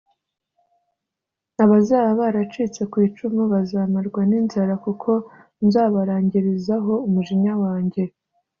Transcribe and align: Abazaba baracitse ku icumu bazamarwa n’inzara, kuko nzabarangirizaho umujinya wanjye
Abazaba 1.63 2.09
baracitse 2.21 2.81
ku 2.91 2.97
icumu 3.07 3.41
bazamarwa 3.53 4.21
n’inzara, 4.29 4.73
kuko 4.85 5.11
nzabarangirizaho 5.65 6.93
umujinya 7.07 7.53
wanjye 7.63 8.03